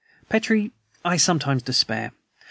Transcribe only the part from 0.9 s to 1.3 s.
I